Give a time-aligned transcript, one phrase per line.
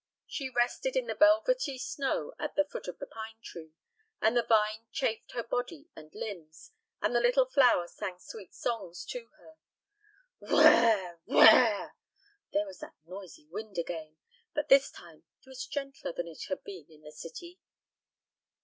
[0.25, 3.73] She rested in the velvety snow at the foot of the pine tree,
[4.19, 6.71] and the vine chafed her body and limbs,
[7.03, 9.57] and the little flower sang sweet songs to her.
[10.39, 11.95] "Whirr r r, whirr r r!"
[12.51, 14.17] There was that noisy wind again,
[14.55, 17.59] but this time it was gentler than it had been in the city.